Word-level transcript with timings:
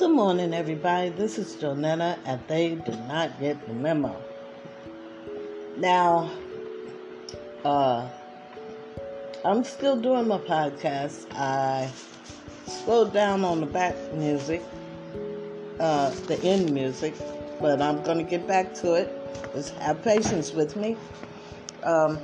Good 0.00 0.12
morning, 0.12 0.54
everybody. 0.54 1.10
This 1.10 1.36
is 1.36 1.56
Jonetta, 1.56 2.16
and 2.24 2.40
they 2.48 2.76
did 2.76 3.06
not 3.06 3.38
get 3.38 3.66
the 3.66 3.74
memo. 3.74 4.16
Now, 5.76 6.30
uh, 7.66 8.08
I'm 9.44 9.62
still 9.62 10.00
doing 10.00 10.26
my 10.26 10.38
podcast. 10.38 11.30
I 11.32 11.92
slowed 12.66 13.12
down 13.12 13.44
on 13.44 13.60
the 13.60 13.66
back 13.66 13.94
music, 14.14 14.62
uh, 15.78 16.08
the 16.28 16.40
end 16.44 16.72
music, 16.72 17.14
but 17.60 17.82
I'm 17.82 18.02
going 18.02 18.16
to 18.16 18.24
get 18.24 18.48
back 18.48 18.72
to 18.76 18.94
it. 18.94 19.12
Just 19.52 19.74
have 19.80 20.02
patience 20.02 20.54
with 20.54 20.76
me. 20.76 20.96
Um, 21.82 22.16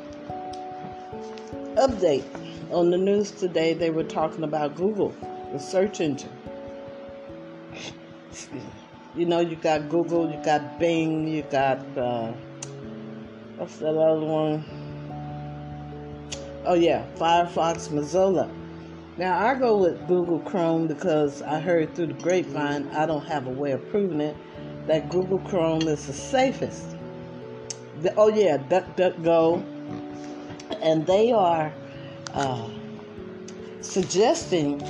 update 1.77 2.25
on 2.71 2.89
the 2.89 2.97
news 2.97 3.33
today, 3.33 3.75
they 3.75 3.91
were 3.91 4.05
talking 4.05 4.45
about 4.45 4.77
Google, 4.77 5.15
the 5.53 5.59
search 5.59 6.01
engine. 6.01 6.36
You 9.15 9.25
know, 9.25 9.41
you 9.41 9.57
got 9.57 9.89
Google, 9.89 10.31
you 10.31 10.39
got 10.45 10.79
Bing, 10.79 11.27
you 11.27 11.43
got, 11.43 11.79
uh, 11.97 12.33
what's 13.57 13.79
that 13.79 13.97
other 13.97 14.21
one? 14.21 14.65
Oh, 16.67 16.75
yeah, 16.75 17.07
Firefox, 17.17 17.89
Mozilla. 17.89 18.51
Now, 19.17 19.39
I 19.39 19.55
go 19.55 19.79
with 19.79 20.07
Google 20.07 20.41
Chrome 20.41 20.87
because 20.87 21.41
I 21.41 21.61
heard 21.61 21.95
through 21.95 22.09
the 22.09 22.15
grapevine, 22.15 22.89
I 22.89 23.07
don't 23.07 23.25
have 23.25 23.47
a 23.47 23.51
way 23.51 23.73
of 23.73 23.89
proving 23.89 24.21
it, 24.21 24.37
that 24.87 25.09
Google 25.09 25.39
Chrome 25.39 25.89
is 25.89 26.07
the 26.07 26.13
safest. 26.13 26.85
The, 28.03 28.15
oh, 28.17 28.29
yeah, 28.29 28.59
DuckDuckGo. 28.59 29.65
And 30.83 31.07
they 31.07 31.33
are 31.33 31.73
uh, 32.35 32.69
suggesting 33.81 34.83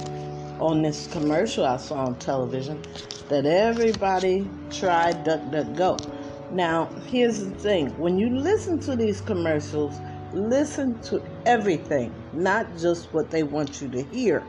on 0.60 0.82
this 0.82 1.06
commercial 1.08 1.64
I 1.64 1.76
saw 1.76 2.06
on 2.06 2.18
television 2.18 2.82
that 3.28 3.46
everybody 3.46 4.48
try 4.70 5.12
DuckDuckGo. 5.12 6.52
Now, 6.52 6.86
here's 7.06 7.44
the 7.44 7.50
thing 7.50 7.90
when 7.98 8.18
you 8.18 8.30
listen 8.30 8.78
to 8.80 8.96
these 8.96 9.20
commercials, 9.20 9.98
listen 10.32 11.00
to 11.02 11.22
everything, 11.44 12.14
not 12.32 12.66
just 12.78 13.12
what 13.12 13.30
they 13.30 13.42
want 13.42 13.82
you 13.82 13.88
to 13.88 14.02
hear. 14.04 14.46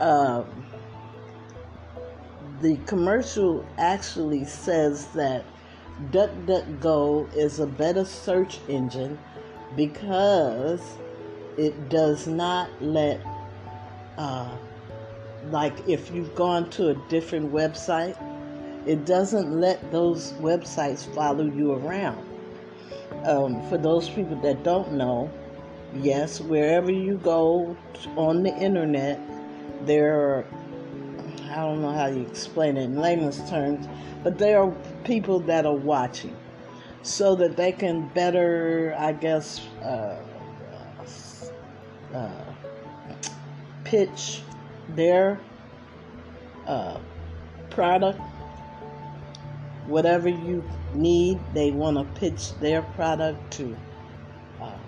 Uh, 0.00 0.44
the 2.60 2.76
commercial 2.86 3.66
actually 3.76 4.44
says 4.44 5.06
that 5.14 5.44
DuckDuckGo 6.10 7.34
is 7.36 7.58
a 7.60 7.66
better 7.66 8.04
search 8.04 8.60
engine 8.68 9.18
because 9.76 10.96
it 11.56 11.88
does 11.88 12.26
not 12.26 12.70
let 12.80 13.20
uh, 14.18 14.56
like 15.50 15.88
if 15.88 16.10
you've 16.10 16.34
gone 16.34 16.70
to 16.70 16.88
a 16.88 16.94
different 17.08 17.52
website, 17.52 18.16
it 18.86 19.04
doesn't 19.04 19.50
let 19.50 19.92
those 19.92 20.32
websites 20.34 21.12
follow 21.14 21.44
you 21.44 21.72
around. 21.72 22.24
Um, 23.24 23.62
for 23.68 23.78
those 23.78 24.08
people 24.08 24.36
that 24.42 24.64
don't 24.64 24.94
know, 24.94 25.30
yes, 25.94 26.40
wherever 26.40 26.90
you 26.90 27.16
go 27.18 27.76
on 28.16 28.42
the 28.42 28.54
internet, 28.56 29.20
there 29.86 30.18
are, 30.18 30.46
I 31.50 31.56
don't 31.56 31.82
know 31.82 31.92
how 31.92 32.06
you 32.06 32.22
explain 32.22 32.76
it 32.76 32.84
in 32.84 32.96
layman's 32.96 33.48
terms, 33.48 33.86
but 34.22 34.38
there 34.38 34.60
are 34.60 34.70
people 35.04 35.40
that 35.40 35.66
are 35.66 35.74
watching 35.74 36.36
so 37.02 37.34
that 37.36 37.56
they 37.56 37.72
can 37.72 38.08
better, 38.08 38.94
I 38.98 39.12
guess, 39.12 39.60
uh, 39.82 40.16
uh, 42.14 42.51
pitch 43.92 44.40
their 44.96 45.38
uh, 46.66 46.98
product, 47.68 48.18
whatever 49.86 50.30
you 50.30 50.64
need, 50.94 51.38
they 51.52 51.70
want 51.72 51.98
to 51.98 52.18
pitch 52.18 52.58
their 52.58 52.80
product 52.80 53.52
to 53.52 53.76
uh, 54.62 54.78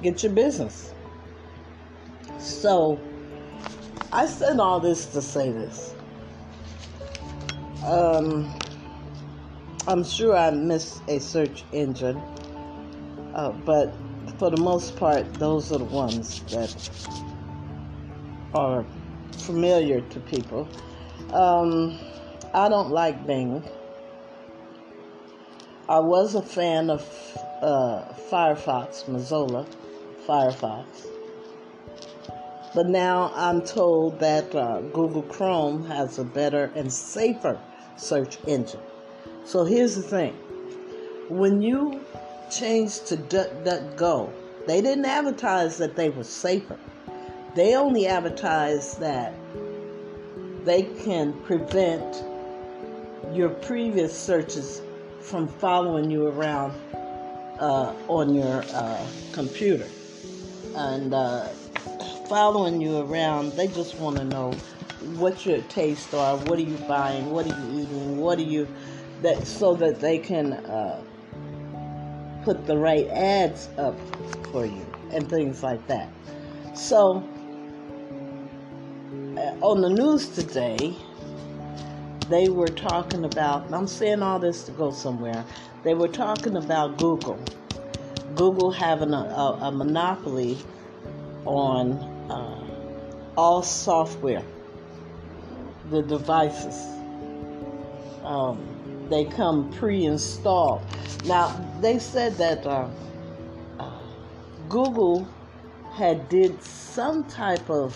get 0.00 0.22
your 0.22 0.32
business. 0.32 0.94
So, 2.38 2.98
I 4.10 4.24
said 4.24 4.58
all 4.58 4.80
this 4.80 5.04
to 5.08 5.20
say 5.20 5.52
this. 5.52 5.94
Um, 7.84 8.58
I'm 9.86 10.02
sure 10.02 10.34
I 10.34 10.50
missed 10.50 11.02
a 11.08 11.18
search 11.18 11.62
engine, 11.72 12.16
uh, 13.34 13.50
but 13.50 13.92
for 14.38 14.48
the 14.48 14.62
most 14.62 14.96
part, 14.96 15.30
those 15.34 15.70
are 15.72 15.78
the 15.78 15.84
ones 15.84 16.40
that 16.44 16.74
are 18.56 18.84
familiar 19.32 20.00
to 20.00 20.20
people. 20.20 20.68
Um, 21.32 21.98
I 22.54 22.68
don't 22.68 22.90
like 22.90 23.26
Bing. 23.26 23.62
I 25.88 26.00
was 26.00 26.34
a 26.34 26.42
fan 26.42 26.90
of 26.90 27.02
uh, 27.62 28.04
Firefox, 28.30 29.04
Mozilla, 29.04 29.66
Firefox. 30.26 31.06
But 32.74 32.86
now 32.88 33.32
I'm 33.34 33.62
told 33.62 34.18
that 34.20 34.54
uh, 34.54 34.80
Google 34.80 35.22
Chrome 35.22 35.86
has 35.86 36.18
a 36.18 36.24
better 36.24 36.72
and 36.74 36.92
safer 36.92 37.60
search 37.96 38.38
engine. 38.46 38.80
So 39.44 39.64
here's 39.64 39.94
the 39.94 40.02
thing 40.02 40.34
when 41.28 41.62
you 41.62 42.04
change 42.50 43.00
to 43.04 43.16
DuckDuckGo, 43.16 44.30
they 44.66 44.80
didn't 44.80 45.04
advertise 45.04 45.78
that 45.78 45.96
they 45.96 46.10
were 46.10 46.24
safer. 46.24 46.78
They 47.56 47.74
only 47.74 48.06
advertise 48.06 48.96
that 48.98 49.32
they 50.66 50.82
can 50.82 51.32
prevent 51.44 52.22
your 53.32 53.48
previous 53.48 54.14
searches 54.14 54.82
from 55.20 55.48
following 55.48 56.10
you 56.10 56.26
around 56.26 56.78
uh, 57.58 57.94
on 58.08 58.34
your 58.34 58.62
uh, 58.74 59.06
computer 59.32 59.88
and 60.74 61.14
uh, 61.14 61.46
following 62.28 62.78
you 62.78 62.98
around. 62.98 63.52
They 63.52 63.68
just 63.68 63.98
want 64.00 64.18
to 64.18 64.24
know 64.24 64.52
what 65.14 65.46
your 65.46 65.62
tastes 65.62 66.12
are, 66.12 66.36
what 66.36 66.58
are 66.58 66.62
you 66.62 66.76
buying, 66.86 67.30
what 67.30 67.46
are 67.46 67.58
you 67.58 67.80
eating, 67.80 68.18
what 68.18 68.38
are 68.38 68.42
you 68.42 68.68
that 69.22 69.46
so 69.46 69.72
that 69.76 69.98
they 69.98 70.18
can 70.18 70.52
uh, 70.52 71.02
put 72.44 72.66
the 72.66 72.76
right 72.76 73.08
ads 73.08 73.70
up 73.78 73.98
for 74.52 74.66
you 74.66 74.86
and 75.10 75.26
things 75.30 75.62
like 75.62 75.86
that. 75.86 76.10
So 76.74 77.26
on 79.62 79.80
the 79.80 79.88
news 79.88 80.28
today, 80.28 80.94
they 82.28 82.48
were 82.48 82.68
talking 82.68 83.24
about, 83.24 83.72
I'm 83.72 83.86
saying 83.86 84.22
all 84.22 84.38
this 84.38 84.64
to 84.64 84.72
go 84.72 84.90
somewhere, 84.90 85.44
they 85.82 85.94
were 85.94 86.08
talking 86.08 86.56
about 86.56 86.98
Google. 86.98 87.38
Google 88.34 88.70
having 88.70 89.12
a, 89.14 89.16
a, 89.16 89.58
a 89.62 89.72
monopoly 89.72 90.58
on 91.44 91.92
uh, 92.30 92.66
all 93.36 93.62
software, 93.62 94.42
the 95.90 96.02
devices. 96.02 96.84
Um, 98.24 98.60
they 99.08 99.24
come 99.24 99.72
pre-installed. 99.72 100.82
Now 101.24 101.48
they 101.80 101.98
said 101.98 102.34
that 102.34 102.66
uh, 102.66 102.88
Google 104.68 105.28
had 105.94 106.28
did 106.28 106.62
some 106.62 107.24
type 107.24 107.70
of 107.70 107.94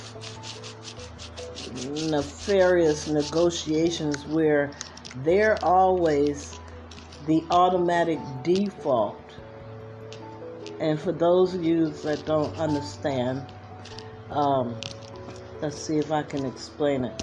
nefarious 2.10 3.08
negotiations 3.08 4.24
where 4.26 4.70
they're 5.24 5.62
always 5.64 6.58
the 7.26 7.42
automatic 7.50 8.18
default. 8.42 9.16
And 10.80 10.98
for 10.98 11.12
those 11.12 11.54
of 11.54 11.62
you 11.62 11.90
that 12.04 12.24
don't 12.24 12.56
understand, 12.56 13.44
um, 14.30 14.80
let's 15.60 15.80
see 15.80 15.98
if 15.98 16.10
I 16.10 16.22
can 16.22 16.46
explain 16.46 17.04
it. 17.04 17.22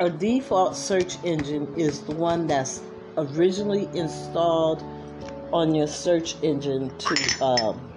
A 0.00 0.10
default 0.10 0.76
search 0.76 1.22
engine 1.24 1.72
is 1.76 2.00
the 2.02 2.14
one 2.14 2.46
that's 2.46 2.80
originally 3.16 3.88
installed 3.94 4.82
on 5.52 5.74
your 5.74 5.86
search 5.86 6.34
engine 6.42 6.90
to, 6.98 7.44
um, 7.44 7.92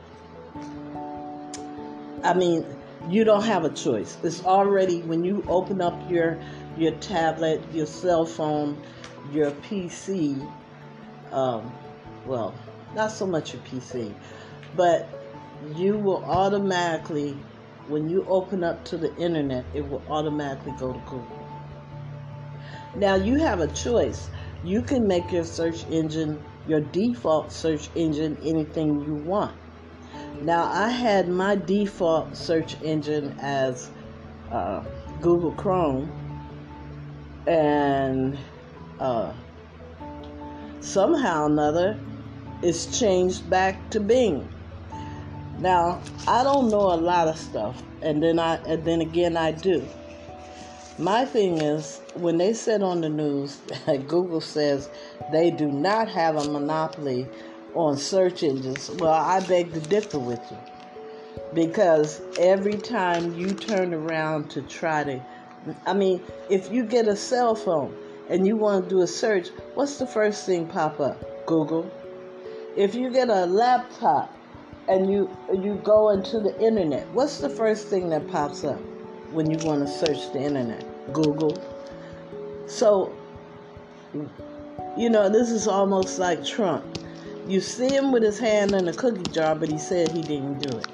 I 2.23 2.33
mean, 2.33 2.65
you 3.09 3.23
don't 3.23 3.43
have 3.43 3.63
a 3.63 3.69
choice. 3.69 4.17
It's 4.23 4.43
already 4.43 5.01
when 5.01 5.23
you 5.23 5.43
open 5.47 5.81
up 5.81 6.09
your 6.09 6.39
your 6.77 6.91
tablet, 6.93 7.61
your 7.73 7.85
cell 7.85 8.25
phone, 8.25 8.81
your 9.31 9.51
PC. 9.51 10.47
Um, 11.31 11.71
well, 12.25 12.53
not 12.95 13.11
so 13.11 13.25
much 13.25 13.53
your 13.53 13.61
PC, 13.63 14.13
but 14.75 15.09
you 15.75 15.97
will 15.97 16.23
automatically, 16.25 17.37
when 17.87 18.09
you 18.09 18.25
open 18.27 18.63
up 18.63 18.85
to 18.85 18.97
the 18.97 19.15
internet, 19.17 19.65
it 19.73 19.87
will 19.87 20.03
automatically 20.09 20.73
go 20.77 20.93
to 20.93 20.99
Google. 20.99 21.47
Now 22.95 23.15
you 23.15 23.35
have 23.35 23.59
a 23.59 23.67
choice. 23.67 24.29
You 24.63 24.81
can 24.81 25.07
make 25.07 25.31
your 25.31 25.43
search 25.43 25.85
engine 25.89 26.43
your 26.67 26.81
default 26.81 27.51
search 27.51 27.89
engine 27.95 28.37
anything 28.43 29.01
you 29.05 29.13
want. 29.13 29.55
Now, 30.41 30.71
I 30.71 30.89
had 30.89 31.27
my 31.27 31.55
default 31.55 32.37
search 32.37 32.79
engine 32.81 33.35
as 33.39 33.89
uh, 34.51 34.83
Google 35.21 35.51
Chrome, 35.53 36.11
and 37.47 38.37
uh, 38.99 39.33
somehow 40.79 41.43
or 41.43 41.45
another 41.47 41.99
it's 42.61 42.99
changed 42.99 43.49
back 43.49 43.89
to 43.91 43.99
Bing. 43.99 44.49
Now, 45.59 46.01
I 46.27 46.43
don't 46.43 46.69
know 46.69 46.93
a 46.93 46.97
lot 46.97 47.27
of 47.27 47.37
stuff, 47.37 47.81
and 48.01 48.21
then 48.21 48.39
I 48.39 48.55
and 48.67 48.83
then 48.85 49.01
again 49.01 49.37
I 49.37 49.51
do. 49.51 49.87
My 50.99 51.25
thing 51.25 51.59
is 51.59 51.99
when 52.15 52.37
they 52.37 52.53
said 52.53 52.81
on 52.81 53.01
the 53.01 53.09
news 53.09 53.57
that 53.85 54.07
Google 54.07 54.41
says 54.41 54.89
they 55.31 55.51
do 55.51 55.67
not 55.67 56.09
have 56.09 56.35
a 56.35 56.51
monopoly 56.51 57.27
on 57.73 57.97
search 57.97 58.43
engines. 58.43 58.89
Well, 58.91 59.13
I 59.13 59.39
beg 59.39 59.73
to 59.73 59.79
differ 59.79 60.19
with 60.19 60.41
you. 60.51 60.57
Because 61.53 62.21
every 62.37 62.77
time 62.77 63.33
you 63.33 63.53
turn 63.53 63.93
around 63.93 64.49
to 64.51 64.61
try 64.61 65.03
to 65.03 65.21
I 65.85 65.93
mean, 65.93 66.21
if 66.49 66.71
you 66.71 66.83
get 66.85 67.07
a 67.07 67.15
cell 67.15 67.55
phone 67.55 67.95
and 68.29 68.45
you 68.45 68.55
want 68.55 68.85
to 68.85 68.89
do 68.89 69.01
a 69.01 69.07
search, 69.07 69.49
what's 69.73 69.97
the 69.97 70.07
first 70.07 70.45
thing 70.45 70.67
pop 70.67 70.99
up? 70.99 71.45
Google. 71.45 71.91
If 72.75 72.93
you 72.95 73.11
get 73.11 73.29
a 73.29 73.45
laptop 73.45 74.33
and 74.87 75.11
you 75.11 75.29
you 75.53 75.79
go 75.83 76.11
into 76.11 76.39
the 76.39 76.57
internet, 76.61 77.07
what's 77.09 77.39
the 77.39 77.49
first 77.49 77.87
thing 77.87 78.09
that 78.09 78.27
pops 78.27 78.63
up 78.63 78.79
when 79.31 79.49
you 79.49 79.57
want 79.65 79.85
to 79.85 79.91
search 79.91 80.31
the 80.33 80.39
internet? 80.39 80.85
Google. 81.11 81.57
So, 82.67 83.13
you 84.97 85.09
know, 85.09 85.29
this 85.29 85.49
is 85.49 85.67
almost 85.67 86.19
like 86.19 86.45
Trump. 86.45 86.85
You 87.47 87.61
see 87.61 87.89
him 87.89 88.11
with 88.11 88.23
his 88.23 88.39
hand 88.39 88.73
in 88.73 88.87
a 88.87 88.93
cookie 88.93 89.31
jar, 89.31 89.55
but 89.55 89.69
he 89.69 89.77
said 89.77 90.11
he 90.11 90.21
didn't 90.21 90.59
do 90.59 90.77
it. 90.77 90.87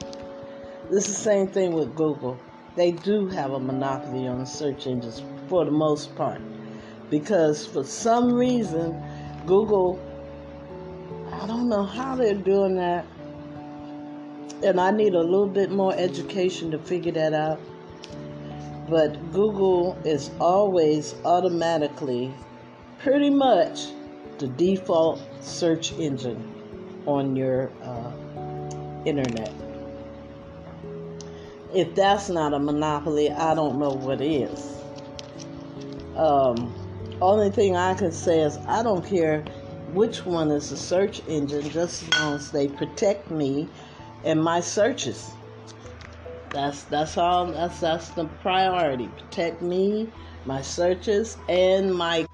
This 0.92 1.08
is 1.08 1.16
the 1.16 1.24
same 1.24 1.48
thing 1.48 1.74
with 1.74 1.96
Google 1.96 2.40
they 2.76 2.92
do 2.92 3.28
have 3.28 3.52
a 3.52 3.60
monopoly 3.60 4.28
on 4.28 4.46
search 4.46 4.88
engines 4.88 5.22
for 5.48 5.66
the 5.66 5.72
most 5.72 6.16
part. 6.16 6.42
Because 7.10 7.66
for 7.66 7.84
some 7.84 8.34
reason, 8.34 9.00
Google, 9.46 10.00
I 11.32 11.46
don't 11.46 11.70
know 11.70 11.84
how 11.84 12.16
they're 12.16 12.34
doing 12.34 12.76
that. 12.76 13.06
And 14.64 14.80
I 14.80 14.92
need 14.92 15.14
a 15.14 15.20
little 15.20 15.48
bit 15.48 15.72
more 15.72 15.94
education 15.96 16.72
to 16.72 16.80
figure 16.80 17.12
that 17.12 17.34
out. 17.34 17.60
But 18.90 19.32
Google 19.32 19.98
is 20.04 20.32
always 20.40 21.14
automatically, 21.26 22.34
pretty 23.00 23.30
much, 23.30 23.88
the 24.40 24.48
default 24.48 25.22
search 25.42 25.94
engine 25.94 26.52
on 27.06 27.36
your 27.36 27.72
uh, 27.84 28.12
internet 29.06 29.54
if 31.74 31.96
that's 31.96 32.30
not 32.30 32.54
a 32.54 32.60
monopoly, 32.60 33.32
I 33.32 33.56
don't 33.56 33.80
know 33.80 33.90
what 33.90 34.22
is. 34.22 34.78
Um, 36.16 36.74
only 37.22 37.50
thing 37.50 37.76
I 37.76 37.96
can 37.96 38.12
say 38.12 38.42
is 38.42 38.58
I 38.68 38.84
don't 38.84 39.06
care 39.06 39.42
which 39.92 40.26
one 40.26 40.52
is 40.52 40.70
the 40.70 40.78
search 40.78 41.22
engine, 41.28 41.68
just 41.70 42.04
as 42.04 42.20
long 42.20 42.36
as 42.36 42.52
they 42.52 42.68
protect 42.68 43.32
me 43.32 43.68
and 44.24 44.42
my 44.42 44.60
searches. 44.60 45.32
That's 46.52 46.84
that's 46.84 47.18
all. 47.18 47.52
That's 47.52 47.80
that's 47.80 48.10
the 48.10 48.26
priority. 48.26 49.08
Protect 49.08 49.64
me, 49.64 50.12
my 50.46 50.62
searches, 50.62 51.38
and 51.50 51.94
my 51.96 52.28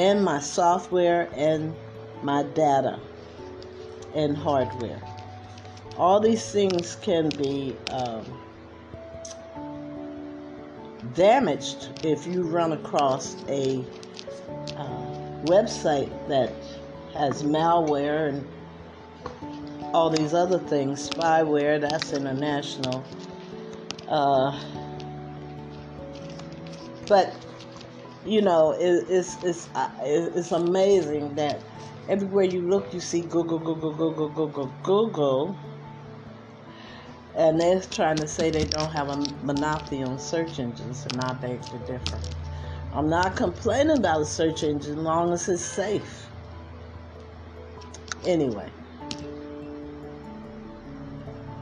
and 0.00 0.24
my 0.24 0.40
software 0.40 1.28
and 1.34 1.74
my 2.22 2.42
data 2.42 2.98
and 4.14 4.36
hardware. 4.36 5.02
All 5.96 6.20
these 6.20 6.50
things 6.50 6.96
can 6.96 7.28
be. 7.28 7.76
Um, 7.90 8.24
damaged 11.14 11.90
if 12.04 12.26
you 12.26 12.42
run 12.42 12.72
across 12.72 13.36
a 13.48 13.84
uh, 14.76 15.42
website 15.44 16.10
that 16.28 16.52
has 17.14 17.42
malware 17.42 18.28
and 18.28 18.46
all 19.92 20.08
these 20.08 20.32
other 20.34 20.58
things, 20.58 21.10
spyware, 21.10 21.80
that's 21.80 22.12
international. 22.12 23.04
Uh, 24.08 24.58
but 27.08 27.34
you 28.24 28.42
know, 28.42 28.72
it, 28.72 29.06
it's 29.08 29.42
it's 29.42 29.68
uh, 29.74 29.90
it's 30.02 30.52
amazing 30.52 31.34
that 31.36 31.62
everywhere 32.08 32.44
you 32.44 32.62
look, 32.62 32.92
you 32.92 33.00
see 33.00 33.22
Google, 33.22 33.58
Google, 33.58 33.94
Google, 33.94 34.28
Google, 34.28 34.74
Google 34.82 35.56
and 37.40 37.60
they're 37.60 37.80
trying 37.80 38.18
to 38.18 38.26
say 38.26 38.50
they 38.50 38.64
don't 38.66 38.90
have 38.90 39.08
a 39.08 39.16
monopoly 39.42 40.02
on 40.02 40.18
search 40.18 40.58
engines, 40.58 41.06
and 41.06 41.20
I 41.20 41.32
beg 41.34 41.62
to 41.62 41.78
differ. 41.80 42.20
I'm 42.92 43.08
not 43.08 43.36
complaining 43.36 43.96
about 43.98 44.22
a 44.22 44.26
search 44.26 44.62
engine 44.64 44.98
as 44.98 45.04
long 45.04 45.32
as 45.32 45.48
it's 45.48 45.62
safe. 45.62 46.26
Anyway, 48.26 48.70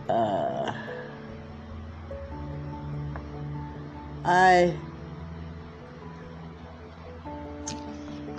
uh, 0.09 0.73
I 4.25 4.75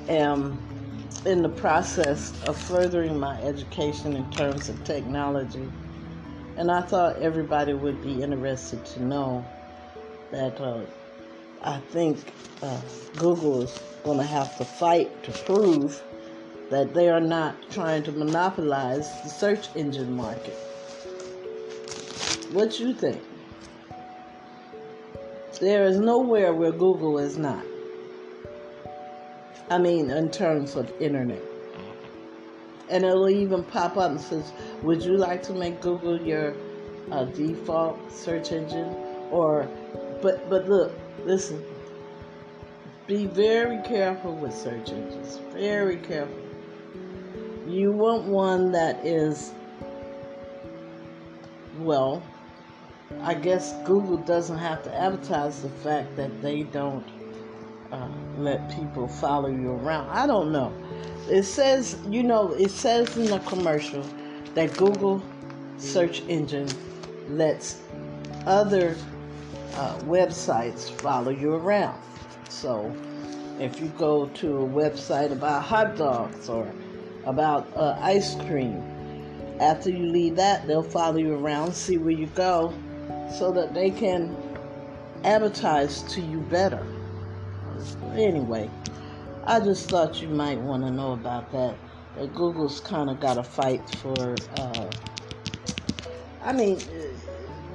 am 0.09 0.57
in 1.25 1.41
the 1.41 1.49
process 1.49 2.33
of 2.43 2.57
furthering 2.57 3.19
my 3.19 3.41
education 3.41 4.15
in 4.15 4.29
terms 4.31 4.69
of 4.69 4.83
technology 4.83 5.69
and 6.59 6.69
I 6.69 6.81
thought 6.81 7.21
everybody 7.21 7.73
would 7.73 8.01
be 8.03 8.21
interested 8.21 8.85
to 8.87 9.01
know 9.01 9.45
that 10.31 10.59
uh, 10.59 10.81
I 11.63 11.79
think 11.91 12.19
uh, 12.61 12.81
Google 13.15 13.61
is 13.61 13.79
going 14.03 14.17
to 14.17 14.25
have 14.25 14.57
to 14.57 14.65
fight 14.65 15.23
to 15.23 15.31
prove 15.31 16.03
that 16.69 16.93
they 16.93 17.09
are 17.09 17.21
not 17.21 17.55
trying 17.71 18.03
to 18.03 18.11
monopolize 18.11 19.09
the 19.21 19.29
search 19.29 19.73
engine 19.73 20.13
market. 20.13 20.53
What 22.51 22.77
you 22.77 22.93
think? 22.93 23.21
There 25.61 25.85
is 25.85 25.97
nowhere 25.97 26.53
where 26.53 26.73
Google 26.73 27.19
is 27.19 27.37
not. 27.37 27.63
I 29.69 29.77
mean, 29.77 30.09
in 30.09 30.31
terms 30.31 30.75
of 30.75 30.91
internet 30.99 31.41
and 32.89 33.05
it'll 33.05 33.29
even 33.29 33.63
pop 33.63 33.97
up 33.97 34.11
and 34.11 34.19
says, 34.19 34.51
"Would 34.81 35.03
you 35.03 35.17
like 35.17 35.43
to 35.43 35.53
make 35.53 35.79
Google 35.79 36.19
your 36.19 36.55
uh, 37.11 37.25
default 37.25 38.11
search 38.11 38.51
engine?" 38.51 38.95
Or, 39.31 39.69
but 40.21 40.49
but 40.49 40.67
look, 40.67 40.91
listen. 41.25 41.63
Be 43.07 43.25
very 43.25 43.81
careful 43.83 44.35
with 44.35 44.53
search 44.53 44.89
engines. 44.89 45.39
Very 45.53 45.97
careful. 45.97 46.37
You 47.67 47.91
want 47.91 48.25
one 48.25 48.71
that 48.71 49.03
is 49.05 49.51
well. 51.77 52.23
I 53.21 53.33
guess 53.33 53.73
Google 53.85 54.17
doesn't 54.17 54.57
have 54.57 54.83
to 54.83 54.95
advertise 54.95 55.63
the 55.63 55.69
fact 55.69 56.15
that 56.17 56.41
they 56.43 56.63
don't 56.63 57.03
uh, 57.91 58.07
let 58.37 58.69
people 58.75 59.07
follow 59.07 59.49
you 59.49 59.71
around. 59.71 60.09
I 60.09 60.27
don't 60.27 60.51
know. 60.51 60.73
It 61.29 61.43
says, 61.43 61.97
you 62.07 62.23
know, 62.23 62.53
it 62.53 62.71
says 62.71 63.15
in 63.17 63.25
the 63.25 63.39
commercial 63.39 64.03
that 64.55 64.75
Google 64.77 65.23
search 65.77 66.21
engine 66.27 66.67
lets 67.29 67.81
other 68.45 68.95
uh, 69.75 69.97
websites 69.99 70.89
follow 71.01 71.31
you 71.31 71.53
around. 71.53 71.99
So 72.49 72.95
if 73.59 73.79
you 73.79 73.87
go 73.97 74.27
to 74.27 74.57
a 74.57 74.67
website 74.67 75.31
about 75.31 75.63
hot 75.63 75.95
dogs 75.95 76.49
or 76.49 76.71
about 77.25 77.67
uh, 77.75 77.97
ice 78.01 78.35
cream, 78.35 78.83
after 79.59 79.89
you 79.89 80.05
leave 80.05 80.37
that, 80.37 80.65
they'll 80.67 80.81
follow 80.81 81.17
you 81.17 81.33
around, 81.35 81.73
see 81.73 81.97
where 81.97 82.13
you 82.13 82.27
go, 82.27 82.73
so 83.37 83.51
that 83.51 83.73
they 83.73 83.91
can 83.91 84.35
advertise 85.23 86.01
to 86.03 86.21
you 86.21 86.39
better. 86.39 86.85
Anyway, 88.13 88.69
I 89.45 89.59
just 89.59 89.89
thought 89.89 90.21
you 90.21 90.27
might 90.27 90.59
want 90.59 90.83
to 90.83 90.91
know 90.91 91.13
about 91.13 91.51
that. 91.51 91.75
that 92.15 92.33
Google's 92.35 92.79
kind 92.79 93.09
of 93.09 93.19
got 93.19 93.35
to 93.35 93.43
fight 93.43 93.87
for. 93.95 94.35
Uh, 94.57 94.89
I 96.43 96.53
mean, 96.53 96.79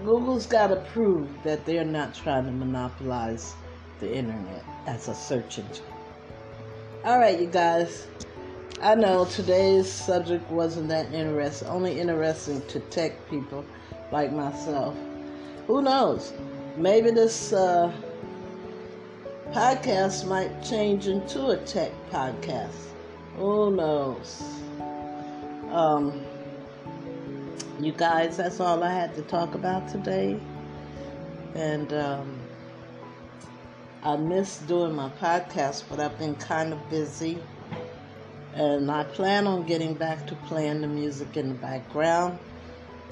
Google's 0.05 0.47
got 0.47 0.69
to 0.69 0.77
prove 0.93 1.29
that 1.45 1.65
they're 1.65 1.85
not 1.85 2.15
trying 2.15 2.45
to 2.45 2.53
monopolize 2.53 3.55
the 4.01 4.15
internet 4.15 4.65
as 4.87 5.09
a 5.09 5.15
search 5.15 5.59
engine. 5.59 5.85
All 7.05 7.19
right, 7.19 7.41
you 7.41 7.47
guys. 7.47 8.07
I 8.83 8.95
know 8.95 9.25
today's 9.25 9.91
subject 9.91 10.51
wasn't 10.51 10.89
that 10.89 11.13
interesting, 11.13 11.69
only 11.69 12.01
interesting 12.01 12.61
to 12.67 12.81
tech 12.81 13.13
people 13.31 13.65
like 14.13 14.33
myself. 14.33 14.97
Who 15.67 15.81
knows? 15.81 16.33
Maybe 16.77 17.11
this. 17.11 17.53
Uh, 17.53 17.93
podcast 19.55 20.27
might 20.27 20.65
change 20.65 21.07
into 21.07 21.47
a 21.51 21.57
tech 21.59 21.93
podcast. 22.11 22.89
Who 23.37 23.71
knows? 23.77 24.43
Um, 25.71 26.21
you 27.79 27.93
guys, 27.93 28.37
that's 28.37 28.59
all 28.59 28.83
I 28.83 28.93
had 28.93 29.15
to 29.15 29.23
talk 29.23 29.55
about 29.55 29.87
today. 29.87 30.41
And 31.55 31.93
um, 31.93 32.37
I 34.03 34.17
miss 34.17 34.59
doing 34.59 34.93
my 34.93 35.09
podcast, 35.21 35.85
but 35.89 36.01
I've 36.01 36.19
been 36.19 36.35
kind 36.35 36.73
of 36.73 36.91
busy. 36.91 37.39
And 38.55 38.91
I 38.91 39.05
plan 39.05 39.47
on 39.47 39.65
getting 39.67 39.95
back 39.95 40.27
to 40.27 40.35
playing 40.47 40.81
the 40.81 40.89
music 40.89 41.37
in 41.37 41.51
the 41.51 41.55
background 41.55 42.41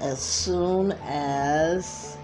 as 0.01 0.21
soon 0.21 0.91
as 1.05 2.17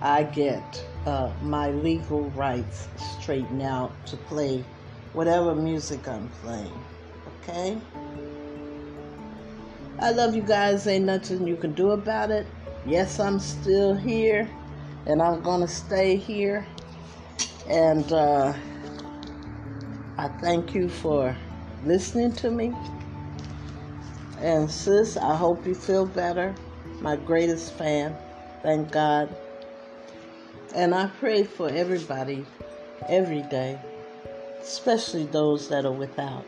I 0.00 0.22
get 0.22 0.84
uh, 1.06 1.32
my 1.42 1.70
legal 1.70 2.30
rights 2.30 2.88
straightened 2.96 3.62
out 3.62 4.06
to 4.06 4.16
play 4.16 4.64
whatever 5.12 5.54
music 5.54 6.06
I'm 6.08 6.28
playing. 6.28 6.72
Okay? 7.42 7.78
I 9.98 10.10
love 10.12 10.34
you 10.34 10.42
guys. 10.42 10.86
Ain't 10.86 11.04
nothing 11.04 11.46
you 11.46 11.56
can 11.56 11.72
do 11.72 11.90
about 11.90 12.30
it. 12.30 12.46
Yes, 12.86 13.20
I'm 13.20 13.38
still 13.38 13.94
here, 13.94 14.48
and 15.06 15.20
I'm 15.20 15.42
going 15.42 15.60
to 15.60 15.68
stay 15.68 16.16
here. 16.16 16.66
And 17.68 18.10
uh, 18.12 18.54
I 20.16 20.28
thank 20.40 20.74
you 20.74 20.88
for 20.88 21.36
listening 21.84 22.32
to 22.36 22.50
me. 22.50 22.74
And 24.38 24.70
sis, 24.70 25.18
I 25.18 25.36
hope 25.36 25.66
you 25.66 25.74
feel 25.74 26.06
better. 26.06 26.54
My 27.00 27.16
greatest 27.16 27.74
fan. 27.74 28.16
Thank 28.62 28.90
God. 28.90 29.34
And 30.74 30.94
I 30.94 31.08
pray 31.18 31.42
for 31.42 31.68
everybody 31.68 32.46
every 33.08 33.42
day, 33.42 33.78
especially 34.60 35.24
those 35.26 35.68
that 35.68 35.84
are 35.84 35.92
without. 35.92 36.44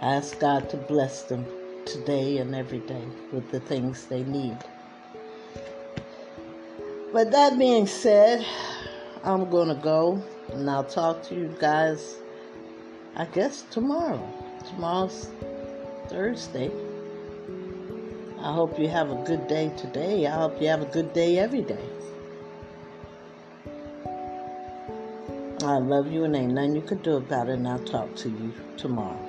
I 0.00 0.14
ask 0.14 0.38
God 0.40 0.70
to 0.70 0.78
bless 0.78 1.22
them 1.22 1.46
today 1.84 2.38
and 2.38 2.54
every 2.54 2.78
day 2.80 3.04
with 3.32 3.50
the 3.50 3.60
things 3.60 4.06
they 4.06 4.24
need. 4.24 4.56
But 7.12 7.32
that 7.32 7.58
being 7.58 7.86
said, 7.86 8.44
I'm 9.22 9.50
going 9.50 9.68
to 9.68 9.82
go 9.82 10.22
and 10.52 10.70
I'll 10.70 10.84
talk 10.84 11.22
to 11.24 11.34
you 11.34 11.54
guys, 11.60 12.16
I 13.14 13.26
guess, 13.26 13.62
tomorrow. 13.70 14.26
Tomorrow's 14.68 15.28
Thursday. 16.08 16.70
I 18.46 18.52
hope 18.52 18.78
you 18.78 18.86
have 18.86 19.10
a 19.10 19.16
good 19.24 19.48
day 19.48 19.72
today. 19.76 20.24
I 20.24 20.30
hope 20.30 20.62
you 20.62 20.68
have 20.68 20.80
a 20.80 20.84
good 20.84 21.12
day 21.12 21.36
every 21.36 21.62
day. 21.62 21.84
I 25.64 25.78
love 25.78 26.12
you 26.12 26.22
and 26.22 26.36
ain't 26.36 26.52
nothing 26.54 26.76
you 26.76 26.82
could 26.82 27.02
do 27.02 27.16
about 27.16 27.48
it, 27.48 27.54
and 27.54 27.66
I'll 27.66 27.80
talk 27.80 28.14
to 28.14 28.28
you 28.28 28.54
tomorrow. 28.76 29.25